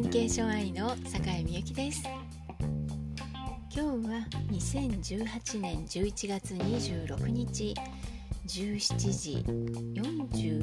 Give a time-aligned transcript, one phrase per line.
[0.00, 2.02] ミュニケーション愛の坂井美由紀です。
[3.70, 7.74] 今日は2018年11月26日
[8.46, 9.44] 17時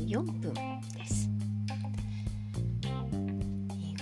[0.10, 1.30] 44分です。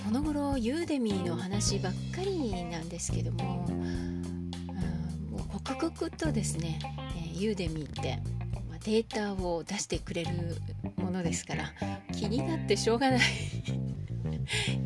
[0.05, 4.21] この頃ユーデミーの話ばっかりなんですけども、うん、
[5.31, 6.79] もう刻々とですね、
[7.35, 8.19] えユーデミーって
[8.85, 10.31] データを出してくれる
[10.95, 11.73] ものですから
[12.13, 13.19] 気になってしょうがない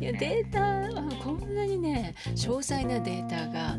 [0.00, 0.90] いやデータ
[1.22, 3.76] こんなにね詳細なデータが、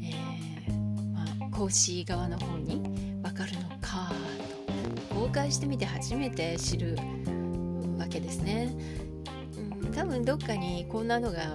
[0.00, 2.80] えー、まあ、講師側の方に
[3.24, 4.12] 分かるのか
[5.08, 6.96] と公開してみて初めて知る
[7.98, 8.72] わけですね、
[9.82, 11.52] うん、多分どっかにこんなのが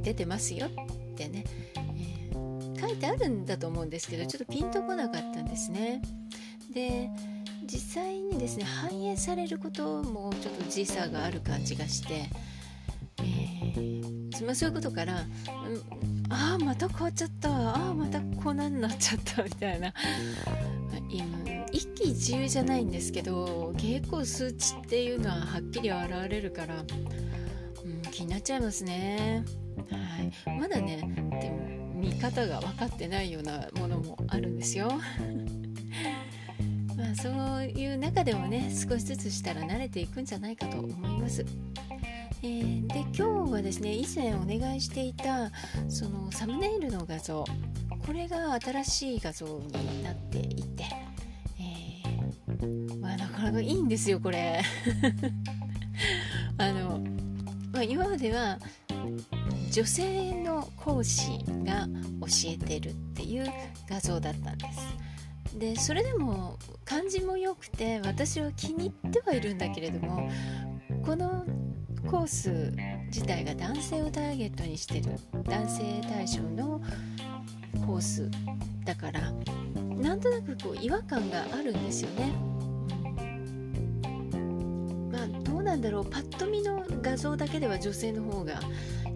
[0.00, 1.44] 出てますよってね、
[1.74, 6.02] えー、書いてあるんだと思うんですけどちょっとピンとこなかったんですね。
[6.72, 7.10] で
[7.64, 12.30] 実際にですね反映されることもちょっと時差がある感じがして
[14.44, 19.92] まあ、そういうことから、うん、ああまた変わっちゃったああまたこんなになっちゃったみたいな
[21.72, 29.44] 一喜一憂じゃないんですけど傾向数値っていうのははっきり現れるから、うん、気になっちゃいますね。
[30.46, 30.98] はい、まだね
[31.40, 34.88] でも見方が分かってないようなものもあるんですよ。
[36.96, 41.44] まあそういう中でもね少しずつしたら慣れていくんじゃないかと思います。
[42.42, 45.50] えー、で今日はですね以前お願いしていた
[45.88, 47.44] そのサムネイルの画像
[48.06, 50.84] これが新しい画像になっていて、
[51.60, 54.62] えー、まあ、なかなかいいんですよこれ。
[56.56, 56.98] あの、
[57.72, 58.58] まあ、今までは
[59.70, 61.86] 女性の講師が
[62.20, 63.46] 教えてるっていう
[63.88, 65.58] 画像だったんです。
[65.58, 70.30] でそれでも漢字も良くて私は気に入ってはいるんだけれども
[71.04, 71.44] この
[72.10, 72.72] コース
[73.06, 75.12] 自体が男性をターゲットにしてる
[75.44, 76.80] 男性対象の
[77.86, 78.28] コース
[78.84, 79.32] だから
[79.94, 82.32] なんとなくこう違和感があるんですよね。
[85.12, 88.60] まあどうなんだろうパッと見の画像だけでは女性の方が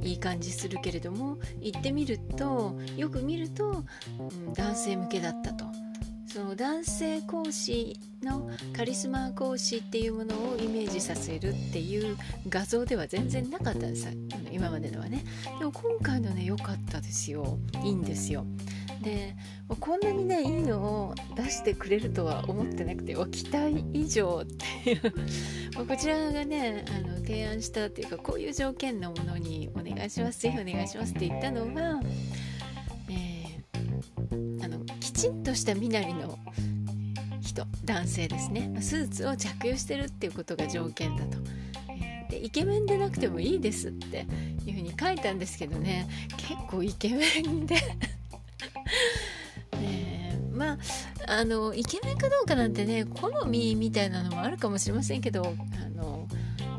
[0.01, 3.83] いい感じするけれども行ってみるとよく見ると、
[4.21, 5.84] うん、男性向けだったと。
[6.35, 12.17] その男性講師のカリスマ講師っていうものをイメージさせるっていう
[12.49, 14.09] 画像では全然なかったんです
[14.51, 15.25] 今までのはね。
[15.61, 17.57] でも今回のね良かったですよ。
[17.85, 18.45] いいんですよ。
[19.01, 19.37] で
[19.79, 20.81] こんなにねいいの
[21.11, 24.47] を出してくれるとは思ってなくて期待以上っ
[24.83, 25.15] ていう。
[25.87, 32.01] こちらがねあの提案したっていうかこういう条件のものにお願いしますぜひお願いしますって言ったのは
[35.15, 36.39] ちんとした身なりの
[37.41, 38.77] 人男性ですね。
[38.81, 41.39] スーツを着用してるっていうことが条件だと。
[42.31, 44.27] でイケメンでなくてもいいですって
[44.67, 46.09] いうふうに書いたんですけどね。
[46.37, 47.77] 結構イケメンで。
[49.81, 50.79] ねまあ
[51.27, 56.29] あのイケメンかどうかなんてね好みみたいなのもあるかもしれませんけどあの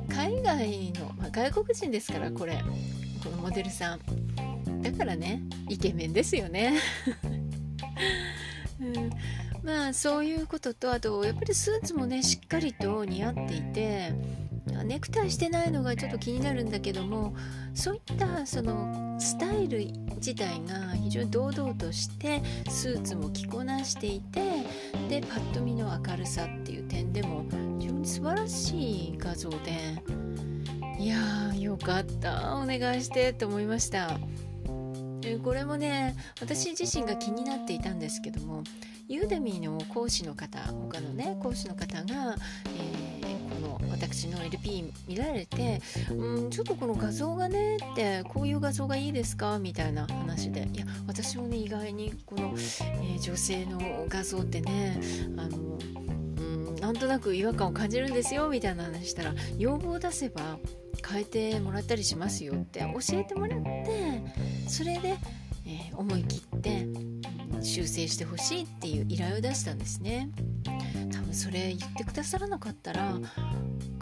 [0.10, 2.64] 海外の、まあ、外国人ですからこれ。
[3.24, 4.82] このモデルさん。
[4.82, 6.74] だからねイケメンですよね。
[8.82, 9.10] うん、
[9.64, 14.14] まあそういうこととあとやっぱりスーツもねしっかりと似合っていて
[14.84, 17.36] ネクタイしてないのがちょっと気になるんだけども
[17.74, 19.86] そういったそのスタイル
[20.16, 24.42] 自体が非常に堂々としてスーツも着こなしていて
[25.10, 27.46] でパッと見の明るさっていう点でも
[27.80, 30.02] 非常に素晴らしい画像で
[31.00, 34.18] いやーよかったお願いしてと思いました。
[35.44, 38.64] これもね私自身が気になっていたんですけども
[39.08, 42.36] ユーデミーの講師の方他のね講師の方が、
[42.78, 45.82] えー、この私の LP 見られて、
[46.12, 49.60] うん、ちょっとこの画像がねってこういう画像がいいですか？
[49.60, 55.00] みたいな話でいや私もね意外にこの、えー、女性の画像ってね
[55.38, 55.78] あの
[56.80, 60.60] なんとなく違和感を感じるんですよみたいな話したら要望を出せば
[61.08, 64.22] 変えてもらったりしますよって教えてもらって
[64.68, 65.18] それで、
[65.66, 66.88] えー、思い切って
[67.62, 70.30] 修正してほしいっていう依頼を出したんですね。
[71.12, 73.16] 多分それ言ってくださらなかったら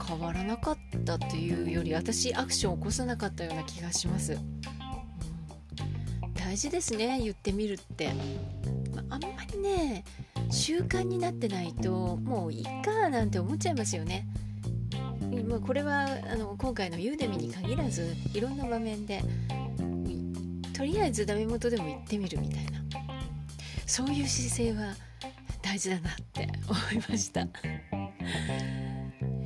[0.07, 4.61] 変わらなかったというより私アクションを起こさなかったような気がします、うん、
[6.33, 8.11] 大事ですね言ってみるって、
[8.93, 10.03] まあんまりね
[10.51, 14.27] 習慣になってないともういいかなんて思っちゃいますよね。
[15.47, 19.23] ま、これはあの今回のユーデミに限らずいろんな場面で
[20.83, 22.71] とりあえずダメ元でも行ってみるみたいな。
[23.85, 24.93] そういう姿勢は
[25.61, 27.47] 大事だなって思いました。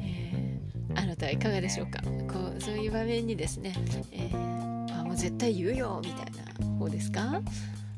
[0.01, 2.01] えー、あの方はいかがでしょうか？
[2.01, 3.71] こうそういう場面にですね、
[4.11, 6.25] えー、あもう絶対言うよみたい
[6.59, 7.39] な方ですか？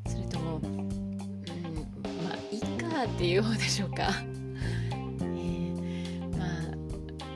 [0.05, 0.89] それともうん
[2.25, 4.09] まあいいかっていう方でしょうか、
[5.23, 5.71] え、
[6.37, 6.45] ま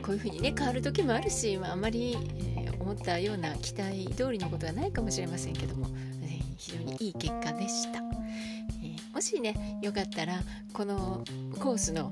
[0.05, 2.52] こういうふうにね変わる時もあるし、まあ、あまり、えー、
[2.83, 5.87] 思ったような期待通りのことはないかもしれませんけども、
[6.21, 10.41] えー、非常にいい結果でした、えもしねよかったら
[10.73, 11.23] この
[11.59, 12.11] コースの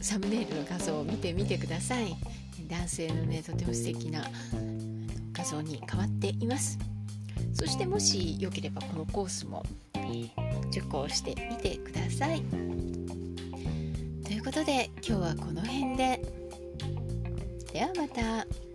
[0.00, 2.16] サムネイルの画像を見てみてください。
[2.68, 4.24] 男性のねとても素敵な
[5.32, 6.78] 画像に変わっています。
[7.52, 9.64] そしてもしよければこのコースも、
[9.94, 12.42] えー、受講してみてください。
[14.24, 16.22] ということで今日はこの辺で。
[17.72, 18.67] ではまた。